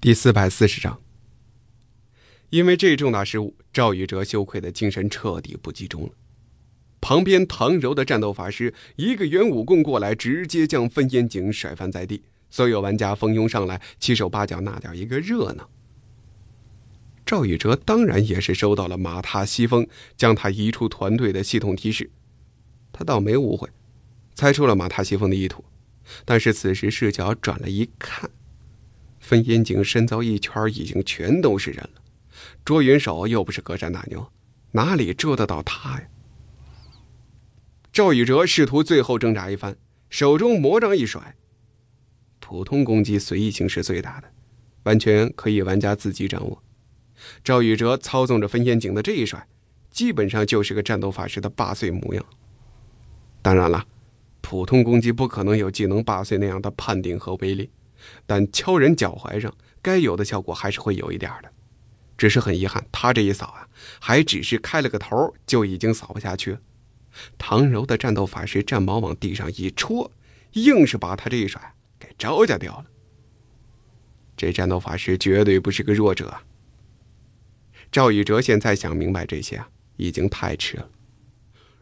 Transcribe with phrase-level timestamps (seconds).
[0.00, 1.02] 第四百四十章，
[2.50, 6.10] 因为这重大失误，赵宇哲羞愧的精神彻底不集中了。
[7.00, 12.22] 旁边唐柔的战斗法师一个圆武棍过来，直接将分烟井甩翻在地。
[12.48, 15.68] 所有玩家蜂拥上来，七手八脚那叫一个热闹。
[17.26, 19.84] 赵宇哲当然也是收到了马踏西风
[20.16, 22.08] 将他移出团队的系统提示，
[22.92, 23.68] 他倒没误会，
[24.36, 25.64] 猜出了马踏西风的意图，
[26.24, 28.30] 但是此时视角转了一看。
[29.28, 32.00] 分烟井深遭一圈，已经全都是人了。
[32.64, 34.26] 捉云手又不是隔山打牛，
[34.70, 36.08] 哪里捉得到他呀？
[37.92, 39.76] 赵宇哲试图最后挣扎一番，
[40.08, 41.36] 手中魔杖一甩，
[42.40, 44.28] 普通攻击随意性是最大的，
[44.84, 46.62] 完全可以玩家自己掌握。
[47.44, 49.46] 赵宇哲操纵着分烟井的这一甩，
[49.90, 52.24] 基本上就是个战斗法师的八岁模样。
[53.42, 53.84] 当然了，
[54.40, 57.68] 普通攻击不可能有技能八岁那样的判定和威力。
[58.26, 61.50] 但敲人脚踝上，该有的效果还是会有一点的。
[62.16, 63.68] 只是很遗憾，他这一扫啊，
[64.00, 66.58] 还只是开了个头，就已经扫不下去。
[67.38, 70.10] 唐柔的战斗法师战矛往地上一戳，
[70.52, 72.86] 硬是把他这一甩给招架掉了。
[74.36, 76.38] 这战斗法师绝对不是个弱者。
[77.90, 80.90] 赵宇哲现在想明白这些啊，已经太迟了。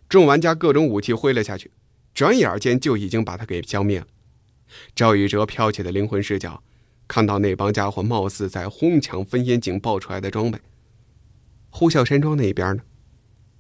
[0.09, 1.71] 众玩家各种武器挥了下去，
[2.15, 4.07] 转眼间就已经把他给消灭了。
[4.95, 6.63] 赵宇哲飘起的灵魂视角，
[7.07, 10.59] 看到那帮家伙貌似在哄抢分烟井爆出来的装备。
[11.71, 12.83] 呼啸山庄那边呢，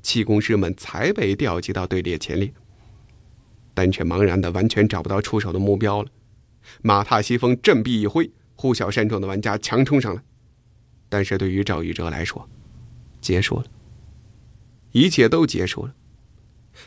[0.02, 2.52] 气功师们才被调集到队列前列，
[3.74, 6.08] 但却茫然的完全找不到出手的目标了。
[6.82, 10.22] 马踏西风振臂一挥，呼啸山庄的玩家强冲上来，
[11.08, 12.48] 但是对于赵宇哲来说，
[13.20, 13.66] 结束了，
[14.92, 15.94] 一切都结束了，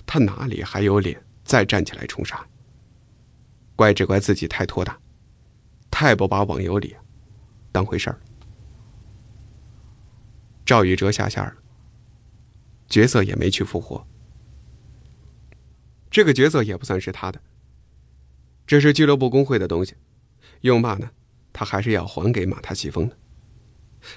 [0.06, 2.46] 他哪里还有脸再站起来冲杀？
[3.80, 5.00] 怪只怪自己太拖沓，
[5.90, 6.98] 太不把网游里
[7.72, 8.20] 当回事儿。
[10.66, 11.56] 赵宇哲下线了，
[12.90, 14.06] 角色也没去复活。
[16.12, 17.42] 这个角色也不算是他的，
[18.68, 19.96] 这是俱乐部工会的东西，
[20.60, 21.12] 用罢呢，
[21.54, 23.16] 他还是要还给马踏西风的。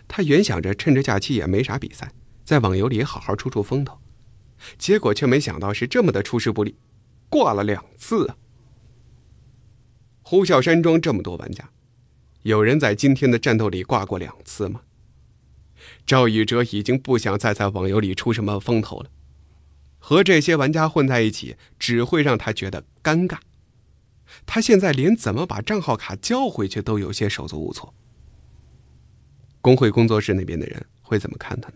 [0.08, 2.12] 他原想着趁着假期也没啥比赛，
[2.44, 3.96] 在网游里好好出出风头，
[4.76, 6.76] 结果却没想到是这么的出师不利，
[7.28, 8.36] 挂了两次啊！
[10.32, 11.68] 呼啸山庄这么多玩家，
[12.40, 14.80] 有人在今天的战斗里挂过两次吗？
[16.06, 19.10] 赵宇哲已经不想再在网游里出什么风头了，
[19.98, 23.40] 和这些玩家混在一起只会让他觉得尴尬。
[24.46, 27.92] 他现在连怎么把账号卡交回去都有些手足无措。
[29.60, 31.74] 工会工作室那边的人会怎么看他呢？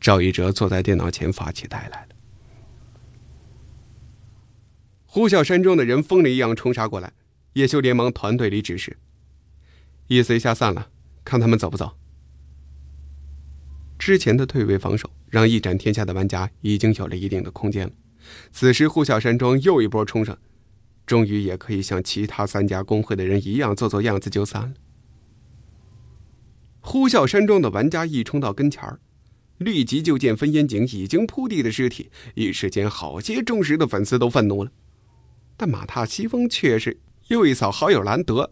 [0.00, 2.14] 赵宇哲坐在电脑前发起呆来了。
[5.12, 7.12] 呼啸山庄的人疯了一样冲杀过来，
[7.54, 8.96] 叶修连忙团队里指示，
[10.06, 10.86] 意思一下散了，
[11.24, 11.96] 看他们走不走。
[13.98, 17.92] 之前的退位防守让一展天下的玩家已经有了一定的空间了，
[18.52, 20.38] 此时呼啸山庄又一波冲上，
[21.04, 24.74] 终于也可以像其他三家工会的人一样做做样子就散了。
[26.78, 29.00] 呼啸山庄的玩家一冲到跟前儿，
[29.58, 34.70] 立即就见分烟井已经铺地的尸体，一时间好些忠实的粉丝都愤怒了。
[35.60, 36.98] 但马踏西风却是
[37.28, 38.50] 又一扫好友兰德，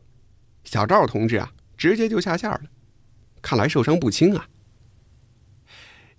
[0.63, 2.61] 小赵同志啊，直接就下线了，
[3.41, 4.47] 看来受伤不轻啊。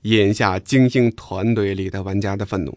[0.01, 2.75] 眼下精英团队里的玩家的愤怒，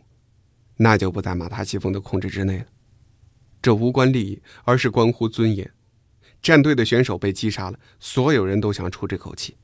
[0.76, 2.66] 那就不在马踏西风的控制之内了。
[3.62, 5.72] 这无关利益，而是关乎尊严。
[6.42, 9.56] 战队的选手被击杀了，所有人都想出这口气。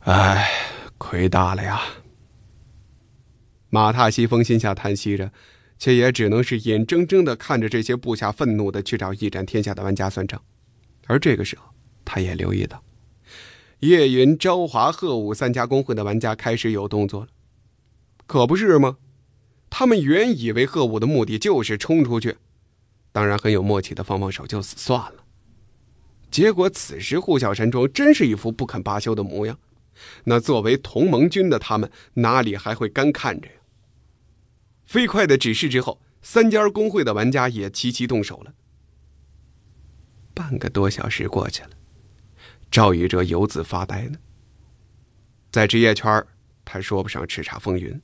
[0.00, 0.50] 唉，
[0.98, 1.80] 亏大了呀！
[3.70, 5.32] 马踏西风心下叹息着。
[5.78, 10.42] 却也只能是眼睁睁的看着这些部下愤怒的去找一展天下的玩家算账，
[11.06, 11.72] 而这个时候，
[12.04, 12.82] 他也留意到，
[13.80, 17.28] 叶云、昭华、贺武三家公会的玩家开始有动作了，
[18.26, 18.98] 可不是吗？
[19.70, 22.36] 他们原以为贺武的目的就是冲出去，
[23.12, 25.24] 当然很有默契的放放手就死算了，
[26.30, 29.58] 结果此时呼啸山庄真是一副不肯罢休的模样，
[30.24, 33.54] 那作为同盟军的他们哪里还会干看着呀？
[34.88, 38.54] 飞快的指示之后，三家工会的玩家也齐齐动手了。
[40.32, 41.70] 半个多小时过去了，
[42.70, 44.18] 赵宇哲游子发呆呢。
[45.50, 46.26] 在职业圈
[46.64, 48.00] 他说不上叱咤风云，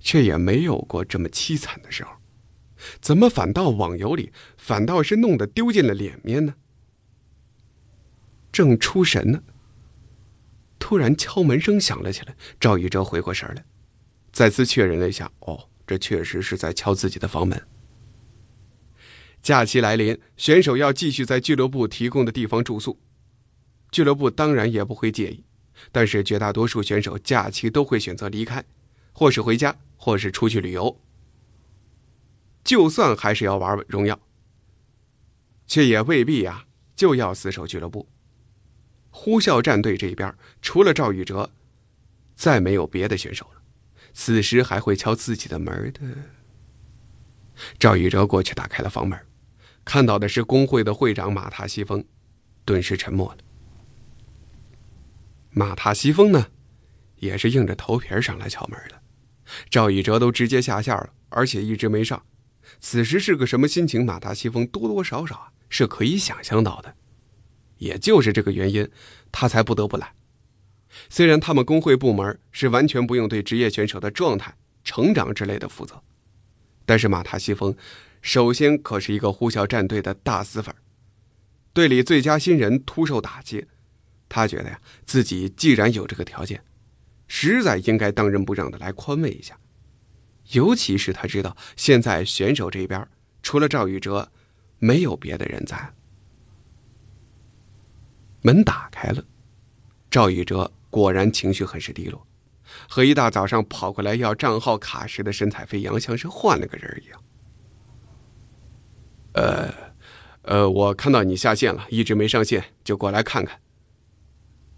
[0.00, 2.10] 却也没有过这么凄惨的时候。
[3.00, 6.54] 怎么反倒网游里反倒是弄得丢尽了脸面呢？
[8.50, 9.44] 正出神呢，
[10.80, 12.34] 突然敲门声响了起来。
[12.58, 13.64] 赵宇哲回过神来，
[14.32, 15.68] 再次确认了一下，哦。
[15.90, 17.60] 这确实是在敲自己的房门。
[19.42, 22.96] 假期来临，选手要继续在俱乐部提供的地方住宿，
[23.90, 25.42] 俱乐部当然也不会介意。
[25.90, 28.64] 但是绝大多数选手假期都会选择离开，
[29.12, 30.96] 或是回家，或是出去旅游。
[32.62, 34.16] 就算还是要玩荣耀，
[35.66, 38.08] 却也未必呀就要死守俱乐部。
[39.10, 40.32] 呼啸战队这边
[40.62, 41.50] 除了赵宇哲，
[42.36, 43.59] 再没有别的选手了。
[44.12, 46.00] 此时还会敲自己的门的。
[47.78, 49.18] 赵宇哲过去打开了房门，
[49.84, 52.04] 看到的是工会的会长马塔西风，
[52.64, 53.38] 顿时沉默了。
[55.50, 56.46] 马塔西风呢，
[57.16, 59.02] 也是硬着头皮上来敲门的。
[59.68, 62.24] 赵宇哲都直接下线了，而且一直没上。
[62.78, 64.06] 此时是个什么心情？
[64.06, 66.94] 马塔西风多多少少是可以想象到的。
[67.78, 68.88] 也就是这个原因，
[69.32, 70.14] 他才不得不来。
[71.08, 74.54] 虽然他们工会部门是完全不用对职业选手的状态、
[74.84, 76.02] 成长之类的负责，
[76.84, 77.74] 但是马塔西风
[78.22, 80.74] 首先可是一个呼啸战队的大死粉，
[81.72, 83.66] 队里最佳新人突受打击，
[84.28, 86.62] 他觉得呀，自己既然有这个条件，
[87.28, 89.58] 实在应该当仁不让的来宽慰一下。
[90.52, 93.06] 尤其是他知道现在选手这边
[93.42, 94.28] 除了赵宇哲，
[94.78, 95.94] 没有别的人在。
[98.42, 99.24] 门打开了，
[100.10, 102.26] 赵宇哲果然情绪很是低落，
[102.88, 107.22] 和一大早上跑过来要账号卡时的神采飞扬像是换了个人一样。
[109.32, 109.72] 呃，
[110.42, 113.60] 呃，我看到你下线了，一直没上线，就过来看看。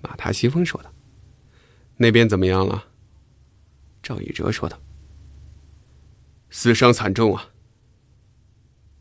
[0.02, 0.92] 马踏西风说道
[1.96, 2.88] ：“那边怎么样了？”
[4.02, 4.78] 赵宇哲说道。
[6.50, 7.48] 死伤惨重啊！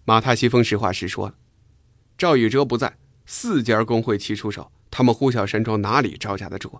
[0.05, 1.35] 马踏西风实话实说了，
[2.17, 6.79] 赵宇哲不在，四家工会齐出手，他们呼啸山庄哪里招架得住？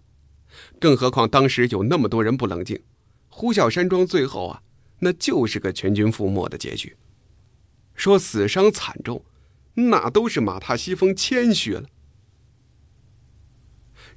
[0.80, 2.81] 更何况当时有那么多人不冷静，
[3.30, 4.62] 呼啸山庄最后啊，
[5.00, 6.95] 那就是个全军覆没的结局。
[7.95, 9.24] 说死伤惨重，
[9.75, 11.88] 那都是马踏西风谦虚了。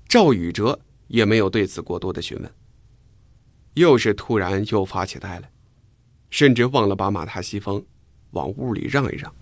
[0.09, 2.53] 赵宇哲也没有对此过多的询问，
[3.75, 5.51] 又是突然又发起呆来。
[6.31, 7.87] 甚至忘了把马踏西风
[8.33, 9.33] 往屋里让一让。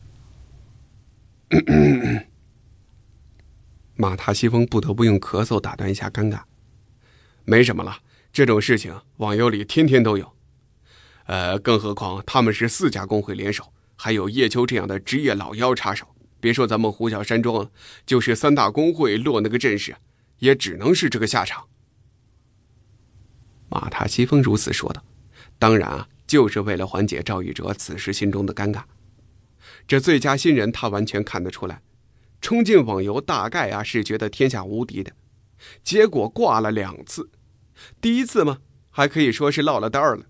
[3.94, 6.42] 马踏西风不得不用咳嗽打断一下尴尬。
[7.44, 7.98] 没什么了，
[8.32, 10.32] 这种事情网游里天天都有。
[11.26, 16.06] 呃，更何况他们是四家工会联手，还有叶秋这样的职业老妖插手。
[16.40, 17.70] 别说咱们呼啸山庄，
[18.04, 19.96] 就是三大工会落那个阵势，
[20.38, 21.64] 也只能是这个下场。
[23.68, 25.02] 马踏西风如此说道。
[25.58, 26.08] 当然啊。
[26.24, 28.84] 就是为了缓解赵宇哲此时心中的尴尬，
[29.86, 31.82] 这最佳新人他完全看得出来，
[32.40, 35.12] 冲进网游大概啊是觉得天下无敌的，
[35.82, 37.30] 结果挂了两次，
[38.00, 38.58] 第一次嘛
[38.90, 40.26] 还可以说是落了单儿了，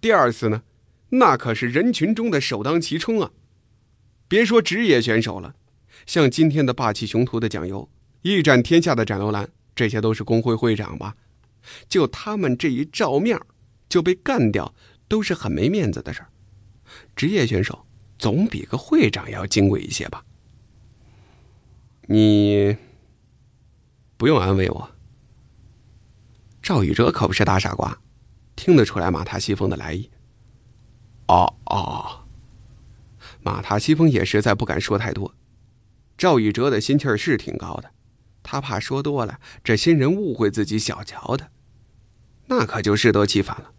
[0.00, 0.62] 第二次呢，
[1.10, 3.30] 那可是人群中的首当其冲啊！
[4.28, 5.54] 别说职业选手了，
[6.06, 7.88] 像今天的霸气雄图的蒋优，
[8.22, 11.16] 一战天下的斩楼兰，这些都是工会会长吧？
[11.88, 13.40] 就他们这一照面
[13.88, 14.74] 就被干掉。
[15.06, 16.28] 都是很没面子的事儿，
[17.14, 17.86] 职业选手
[18.18, 20.24] 总比个会长要金贵一些吧？
[22.06, 22.74] 你
[24.16, 24.90] 不用安慰我。
[26.62, 28.00] 赵宇哲可不是大傻瓜，
[28.56, 30.10] 听得出来马踏西风的来意。
[31.26, 32.24] 哦哦，
[33.42, 35.34] 马踏西风也实在不敢说太多。
[36.16, 37.90] 赵宇哲的心气儿是挺高的，
[38.42, 41.48] 他怕说多了，这新人误会自己小瞧他，
[42.46, 43.72] 那可就适得其反了。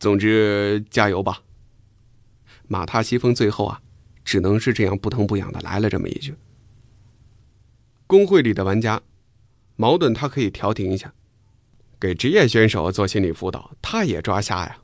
[0.00, 1.42] 总之，加油吧！
[2.68, 3.82] 马踏西风最后啊，
[4.24, 6.34] 只能是这样不疼不痒的来了这么一句。
[8.08, 9.02] 工会里的玩家，
[9.76, 11.12] 矛盾他可以调停一下，
[12.00, 14.78] 给职业选手做心理辅导，他也抓瞎呀。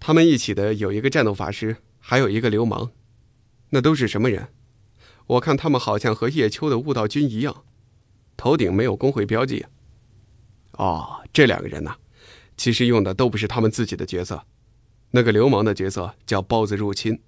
[0.00, 2.90] 他们一起的有一个战斗法师，还有一个流氓，
[3.68, 4.48] 那都是什么人？
[5.26, 7.64] 我看他们好像和叶秋的悟道君一样，
[8.38, 9.66] 头顶没有工会标记。
[10.72, 11.96] 哦，这两个人呢？
[12.56, 14.46] 其实用的都不是他们自己的角色，
[15.10, 17.20] 那个流氓的角色叫包子入侵，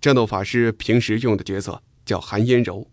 [0.00, 2.90] 战斗法师平时用的角色叫寒烟柔，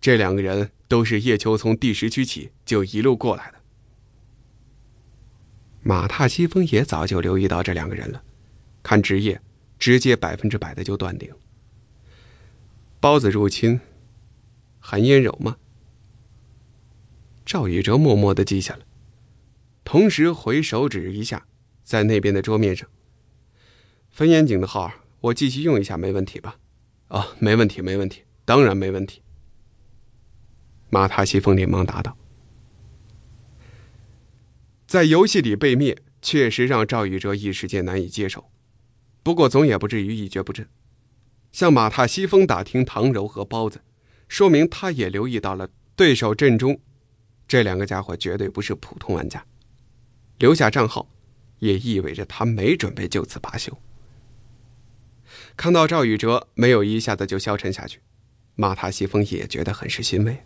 [0.00, 3.58] 这两个人都是叶秋从第十区起就一路过来的。
[5.82, 8.22] 马踏西风也早就留意到这两个人了，
[8.82, 9.40] 看职业，
[9.78, 11.32] 直接百分之百的就断定，
[13.00, 13.80] 包子入侵，
[14.80, 15.56] 寒烟柔吗？
[17.46, 18.80] 赵宇哲默默的记下了。
[19.84, 21.46] 同时回手指一下，
[21.82, 22.86] 在那边的桌面上。
[24.10, 26.58] 分烟井的号，我继续用一下，没问题吧？
[27.06, 29.22] 啊，没问题，没问题，当然没问题。
[30.90, 32.16] 马塔西风连忙答道。
[34.86, 38.50] 在游戏里被灭，确实让赵宇哲一时间难以接受。
[39.22, 40.66] 不过总也不至于一蹶不振。
[41.52, 43.82] 向马踏西风打听唐柔和包子，
[44.28, 46.80] 说明他也留意到了对手阵中
[47.46, 49.44] 这两个家伙绝对不是普通玩家。
[50.38, 51.10] 留下账号，
[51.58, 53.76] 也意味着他没准备就此罢休。
[55.56, 58.00] 看到赵宇哲没有一下子就消沉下去，
[58.54, 60.42] 马踏西风也觉得很是欣慰。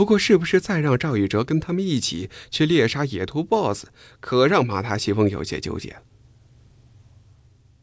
[0.00, 3.88] 不过，是不是再让赵宇哲跟他们一起去猎杀野兔 BOSS，
[4.18, 5.98] 可让马踏西风有些纠结。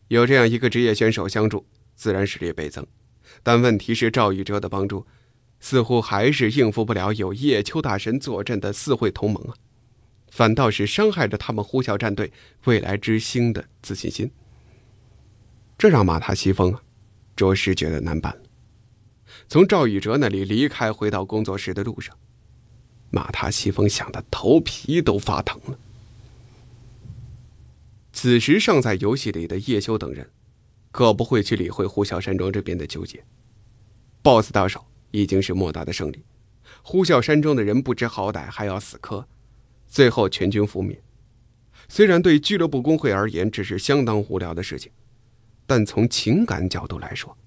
[0.07, 2.83] 有这样一个职业选手相助，自然实力倍增。
[3.43, 5.05] 但问题是，赵宇哲的帮助
[5.59, 9.53] 似乎还是应付不了有叶秋大神坐镇的四会同盟啊，
[10.31, 12.33] 反倒是伤害着他们呼啸战队
[12.63, 14.31] 未来之星的自信心。
[15.77, 16.81] 这让马踏西风啊，
[17.35, 18.35] 着实觉得难办。
[19.49, 22.17] 从赵宇哲那里离开，回到工作室的路上，
[23.09, 25.79] 马踏西风想的头皮都发疼了。
[28.11, 30.29] 此时尚在游戏里的叶修等人，
[30.91, 33.23] 可不会去理会呼啸山庄这边的纠结。
[34.21, 36.25] BOSS 到手已经是莫大的胜利，
[36.81, 39.25] 呼啸山庄的人不知好歹，还要死磕，
[39.87, 41.01] 最后全军覆灭。
[41.87, 44.91] 虽然对俱乐部工会而言这是相当无聊的事情，
[45.65, 47.37] 但从情感角度来说，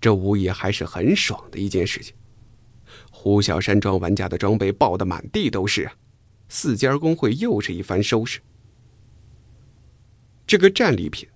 [0.00, 2.14] 这无疑还是很爽的一件事情。
[3.10, 5.92] 呼啸山庄玩家的装备爆得满地都是啊，
[6.48, 8.40] 四家工会又是一番收拾。
[10.46, 11.28] 这个战利品，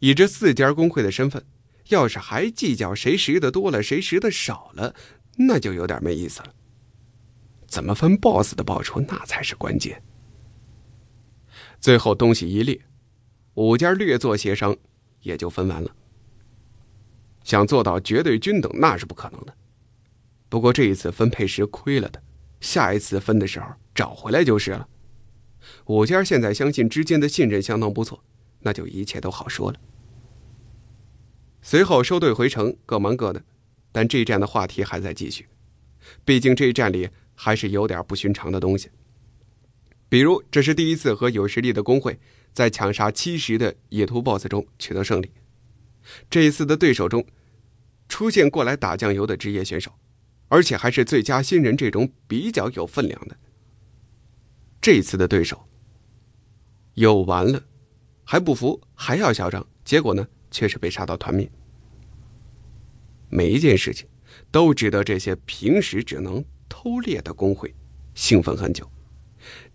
[0.00, 1.42] 以这四家工会的身份，
[1.88, 4.94] 要是还计较谁拾的多了，谁拾的少了，
[5.36, 6.54] 那就有点没意思了。
[7.66, 10.02] 怎么分 BOSS 的报酬，那才是关键。
[11.80, 12.80] 最后东西一列，
[13.54, 14.76] 五家略作协商，
[15.20, 15.94] 也就分完了。
[17.48, 19.54] 想做到绝对均等，那是不可能的。
[20.50, 22.22] 不过这一次分配时亏了的，
[22.60, 24.86] 下一次分的时候找回来就是了。
[25.86, 28.22] 五家现在相信之间的信任相当不错，
[28.60, 29.80] 那就一切都好说了。
[31.62, 33.42] 随后收队回城，各忙各的，
[33.92, 35.46] 但这一战的话题还在继续。
[36.26, 38.90] 毕竟这一战里还是有点不寻常的东西，
[40.10, 42.20] 比如这是第一次和有实力的工会
[42.52, 45.30] 在抢杀七十的野兔 BOSS 中取得胜利。
[46.28, 47.24] 这一次的对手中
[48.08, 49.92] 出现过来打酱油的职业选手，
[50.48, 53.36] 而且还是最佳新人这种比较有分量的。
[54.80, 55.68] 这次的对手
[56.94, 57.62] 有完了，
[58.24, 61.50] 还不服，还要嚣张，结果呢，却是被杀到团灭。
[63.28, 64.08] 每一件事情
[64.50, 67.74] 都值得这些平时只能偷猎的工会
[68.14, 68.90] 兴奋很久。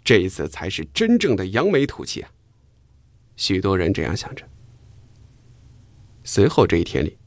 [0.03, 2.31] 这一次才是真正的扬眉吐气啊！
[3.35, 4.45] 许多人这样想着。
[6.23, 7.17] 随后这一天里，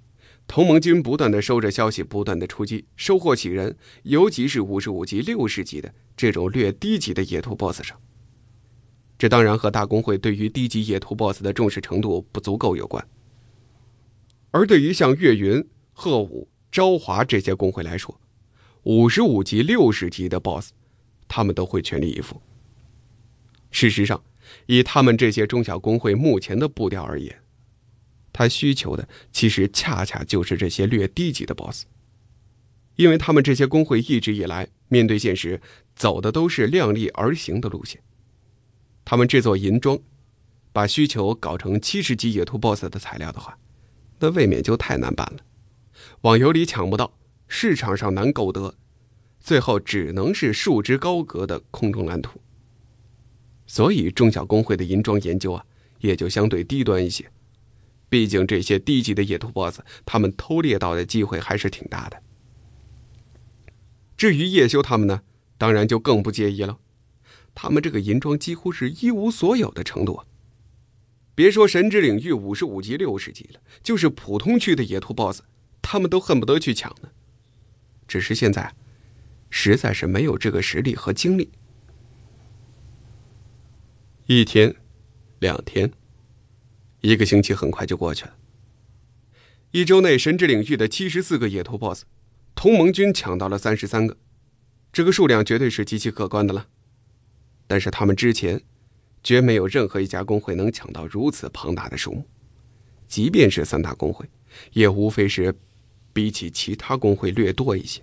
[0.46, 5.92] 同盟军不断的收着消息，不断的出击，收获喜人，尤其是五十五级、六十级的。
[6.16, 8.00] 这种略低级的野兔 BOSS 上，
[9.18, 13.06] 这当然和大公会对于低级野兔 BOSS 的重视程度不足够有关。
[14.50, 15.62] 而对于像岳云、
[15.92, 18.18] 贺武、昭华这些公会来说，
[18.84, 20.70] 五十五级、六十级的 BOSS，
[21.28, 22.40] 他们都会全力以赴。
[23.70, 24.24] 事实上，
[24.64, 27.42] 以他们这些中小公会目前的步调而言，
[28.36, 31.84] 他需求的其实恰恰就是这些略低级的 BOSS，
[32.96, 35.58] 因为他们这些工会一直以来面对现实。
[35.94, 38.02] 走的都是量力而行的路线。
[39.02, 39.98] 他们制作银装，
[40.70, 43.56] 把需求搞成七十级野兔 BOSS 的材料的话，
[44.18, 45.38] 那未免就太难办了。
[46.20, 47.16] 网游里抢不到，
[47.48, 48.74] 市场上难购得，
[49.40, 52.38] 最后只能是数值高阁的空中蓝图。
[53.66, 55.64] 所以中小工会的银装研究啊，
[56.00, 57.24] 也就相对低端一些。
[58.08, 62.22] 毕竟这些低级的野兔 BOSS，他们偷猎到的机会还是挺大的。
[64.16, 65.22] 至于叶修他们呢？
[65.58, 66.78] 当然就更不介意了，
[67.54, 70.26] 他们这个银装几乎是一无所有的程度啊！
[71.34, 75.40] 别说神之领域五十五级、六十级了，就是普通区的野兔 BOSS，
[75.80, 77.08] 他们都恨不得去抢呢。
[78.06, 78.74] 只是现在，
[79.48, 81.50] 实在是没有这个实力和精力。
[84.26, 84.76] 一天，
[85.38, 85.90] 两天，
[87.06, 88.34] 一个星期很快就过去了。
[89.70, 92.02] 一周内，神之领域的七十四个野兔 BOSS，
[92.56, 94.16] 同盟军抢到了三十三个。
[94.92, 96.66] 这个数量绝对是极其可观的了，
[97.68, 98.60] 但是他们之前
[99.22, 102.26] 绝没有任何一家工会能抢到如此庞大的数目，
[103.06, 104.28] 即便是三大工会，
[104.72, 105.54] 也无非是
[106.12, 108.02] 比起其他工会略多一些。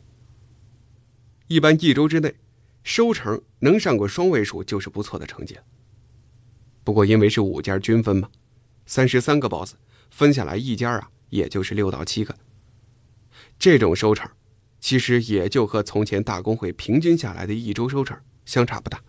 [1.48, 2.36] 一般一周之内
[2.84, 5.64] 收成能上过双位数就是不错的成绩了。
[6.86, 8.30] 不过因为是五家均分嘛，
[8.86, 9.76] 三十三个 BOSS
[10.10, 12.36] 分下来一家啊，也就是六到七个，
[13.58, 14.30] 这种收成。
[14.80, 19.02] 其实也就和从前大公会平均下来的一周收成相差不大，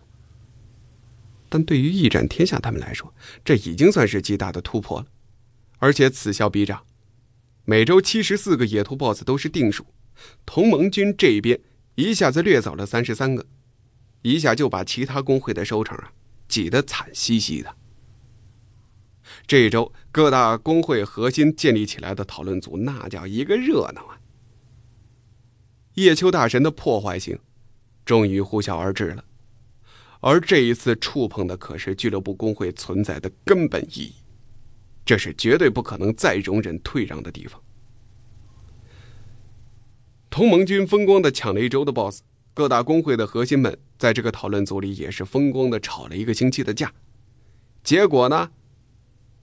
[1.49, 3.13] 但对于一展天下他们来说，
[3.43, 5.07] 这已经算是极大的突破了。
[5.79, 6.85] 而且此消彼长，
[7.65, 9.85] 每周七十四个野兔 BOSS 都是定数。
[10.45, 11.59] 同盟军这边
[11.95, 13.45] 一下子掠走了三十三个，
[14.21, 16.13] 一下就把其他工会的收成啊
[16.47, 17.75] 挤得惨兮兮的。
[19.47, 24.19] 这一周各大工会核心建立起来的讨论组，那叫一个热闹啊！
[25.95, 27.39] 叶秋大神的破坏性
[28.05, 29.23] 终于呼啸而至了，
[30.19, 34.13] 而这一次触碰的可是俱乐部工会存在的根本意义，
[35.05, 37.61] 这是绝对不可能再容忍退让的地方。
[40.29, 42.21] 同盟军风光的抢了一周的 BOSS，
[42.53, 46.93] 各大工会的核心们在这个讨论组里也是风光的吵了一个星期的架，
[47.83, 48.51] 结果呢，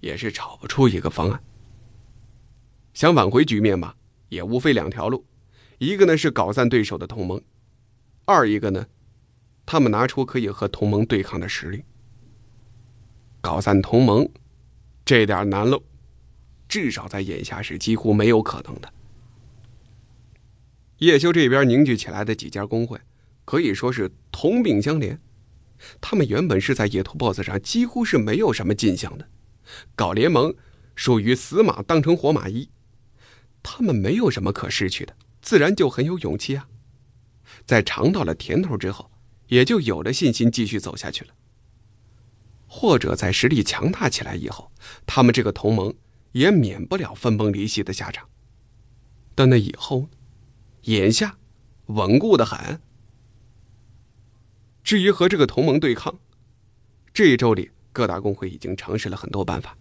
[0.02, 1.42] 也是吵不出一个方案。
[2.92, 3.94] 想挽回局面嘛，
[4.28, 5.24] 也无非两条路，
[5.78, 7.40] 一个呢是搞散对手的同盟，
[8.26, 8.86] 二一个呢，
[9.64, 11.84] 他们拿出可以和同盟对抗的实力。
[13.40, 14.28] 搞散同盟，
[15.04, 15.82] 这点难喽，
[16.68, 18.92] 至少在眼下是几乎没有可能的。
[20.98, 23.00] 叶修这边凝聚起来的几家工会，
[23.44, 25.18] 可以说是同病相怜。
[26.00, 29.28] 他们原本是在野兔 BOSS 上几乎是没有什么进项的，
[29.94, 30.54] 搞联盟
[30.94, 32.68] 属于死马当成活马医。
[33.62, 36.68] 他们没有什么可失去的，自然就很有勇气啊。
[37.64, 39.10] 在尝到了甜头之后，
[39.48, 41.34] 也就有了信心继续走下去了。
[42.66, 44.72] 或者在实力强大起来以后，
[45.06, 45.94] 他们这个同盟
[46.32, 48.28] 也免不了分崩离析的下场。
[49.34, 50.08] 但那以后呢？
[50.82, 51.38] 眼下，
[51.86, 52.80] 稳固的很。
[54.82, 56.18] 至于和这个同盟对抗，
[57.14, 59.76] 这一周里各大工会已经尝试了很多办法，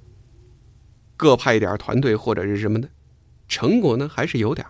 [1.18, 2.90] 各派一点团队或者是什么的，
[3.48, 4.68] 成果呢还是有点。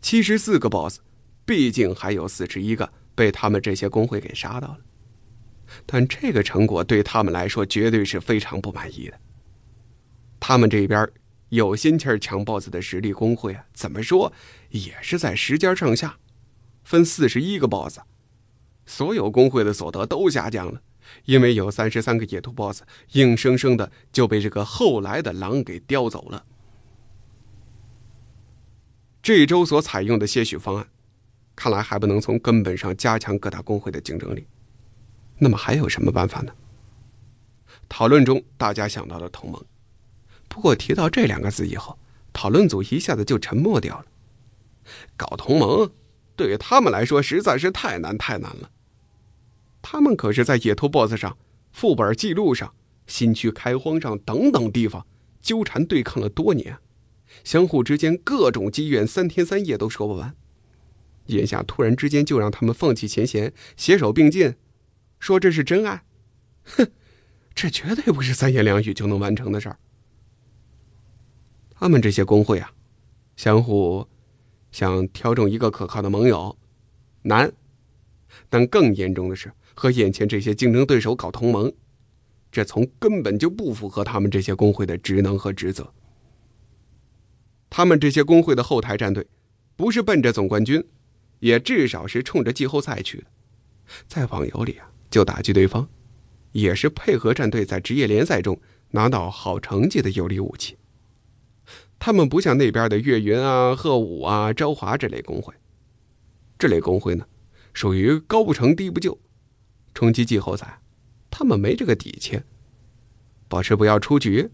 [0.00, 1.00] 七十四个 BOSS，
[1.44, 4.78] 毕竟还有四十一个被他们这些工会给杀到了，
[5.86, 9.18] 但这个成果对他们来说绝对是非常不满意的。
[10.38, 11.08] 他们这边。
[11.52, 14.32] 有心气抢 BOSS 的实力工会啊，怎么说
[14.70, 16.16] 也是在十家上下，
[16.82, 17.98] 分四十一个 BOSS，
[18.86, 20.80] 所有工会的所得都下降了，
[21.24, 26.44] 因为有三十三个野兔 BOSS 硬生生的就被这个后来的狼给叼走了。
[29.22, 30.88] 这一周所采用的些许方案，
[31.54, 34.46] 看来还不能从根本上加强各大工会的竞争力。
[35.38, 36.52] 那么还有什么办法呢？
[37.88, 39.64] 讨论中，大家想到了同盟。
[40.48, 41.98] 不过提到这两个字以后，
[42.32, 44.06] 讨论组一下子就沉默掉了。
[45.16, 45.90] 搞同盟，
[46.34, 48.70] 对于他们来说实在是太难太难了。
[49.82, 51.36] 他们可是在野兔 BOSS 上、
[51.72, 52.72] 副本记录上、
[53.06, 55.06] 新区开荒上等等地方
[55.40, 56.78] 纠缠对抗了多年，
[57.42, 60.34] 相互之间各种积怨，三天三夜都说不完。
[61.26, 64.54] 眼下突然之间就让他们放弃前嫌，携手并进，
[65.18, 66.04] 说这是真爱，
[66.64, 66.90] 哼，
[67.54, 69.78] 这绝对不是三言两语就能完成的事儿。
[71.70, 72.72] 他们这些工会啊，
[73.36, 74.06] 相互
[74.70, 76.56] 想挑中一个可靠的盟友
[77.22, 77.52] 难，
[78.48, 81.72] 但更严重的是和眼前这些竞争对手搞同盟，
[82.50, 85.92] 这从根本就不符合他们这些工会的职能和职责。
[87.70, 89.26] 他们这些工会的后台战队，
[89.76, 90.84] 不是奔着总冠军，
[91.40, 93.24] 也至少是冲着季后赛去的。
[94.06, 95.88] 在网游里啊，就打击对方，
[96.52, 100.76] 也是配合战队在职业联赛中拿到好成绩的有力武器。
[101.98, 105.54] 他们不像那边的岳云啊、贺武啊、朝华这类工会，
[106.58, 107.26] 这类工会呢，
[107.72, 109.18] 属于高不成低不就，
[109.94, 110.80] 冲击季后赛，
[111.30, 112.40] 他们没这个底气，
[113.48, 114.50] 保持不要出局，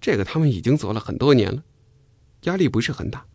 [0.00, 1.64] 这个他们已经做了很多年了，
[2.42, 3.26] 压力不是很大。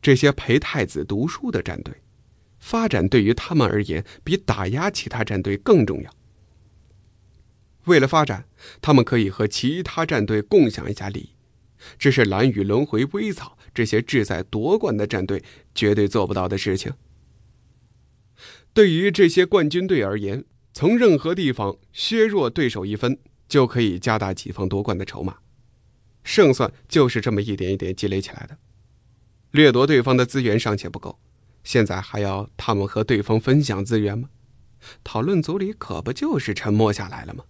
[0.00, 1.94] 这些陪太子读书的战队，
[2.58, 6.10] 发展对于他们而言比打压其他战队更重要。
[7.84, 8.48] 为了发展，
[8.80, 11.30] 他们可以和其他战队共享一下利益。
[11.98, 16.92] 这是蓝雨轮回、微草这些志在夺冠的战队绝对做不到的事情。
[18.76, 25.38] 对于这些冠军队而言，从任何地方削弱对手一分，就可以加大己方夺冠的筹码。
[26.22, 28.58] 胜算就是这么一点一点积累起来的。
[29.52, 31.18] 掠夺对方的资源尚且不够，
[31.64, 34.28] 现在还要他们和对方分享资源吗？
[35.02, 37.44] 讨论组里可不就是沉默下来了吗？